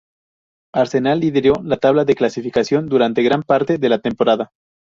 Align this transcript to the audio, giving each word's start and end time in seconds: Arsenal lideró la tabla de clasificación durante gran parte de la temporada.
Arsenal 0.73 1.19
lideró 1.19 1.53
la 1.61 1.77
tabla 1.77 2.05
de 2.05 2.15
clasificación 2.15 2.89
durante 2.89 3.21
gran 3.21 3.43
parte 3.43 3.77
de 3.77 3.87
la 3.87 3.99
temporada. 4.01 4.49